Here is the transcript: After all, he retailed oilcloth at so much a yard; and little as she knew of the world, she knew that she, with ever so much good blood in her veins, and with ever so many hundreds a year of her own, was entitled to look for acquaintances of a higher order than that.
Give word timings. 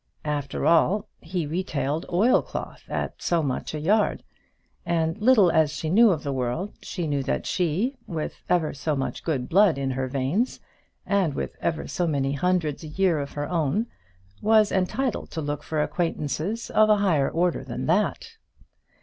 After 0.25 0.65
all, 0.65 1.07
he 1.19 1.45
retailed 1.45 2.07
oilcloth 2.11 2.81
at 2.89 3.21
so 3.21 3.43
much 3.43 3.75
a 3.75 3.79
yard; 3.79 4.23
and 4.83 5.15
little 5.19 5.51
as 5.51 5.69
she 5.71 5.91
knew 5.91 6.09
of 6.09 6.23
the 6.23 6.33
world, 6.33 6.73
she 6.81 7.05
knew 7.05 7.21
that 7.21 7.45
she, 7.45 7.95
with 8.07 8.41
ever 8.49 8.73
so 8.73 8.95
much 8.95 9.23
good 9.23 9.47
blood 9.47 9.77
in 9.77 9.91
her 9.91 10.07
veins, 10.07 10.59
and 11.05 11.35
with 11.35 11.55
ever 11.61 11.85
so 11.87 12.07
many 12.07 12.31
hundreds 12.33 12.83
a 12.83 12.87
year 12.87 13.19
of 13.19 13.33
her 13.33 13.47
own, 13.47 13.85
was 14.41 14.71
entitled 14.71 15.29
to 15.29 15.39
look 15.41 15.61
for 15.61 15.83
acquaintances 15.83 16.71
of 16.71 16.89
a 16.89 16.97
higher 16.97 17.29
order 17.29 17.63
than 17.63 17.85
that. 17.85 18.37